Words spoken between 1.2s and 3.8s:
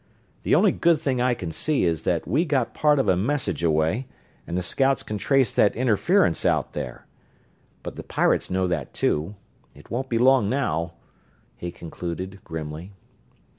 I can see is that we got part of a message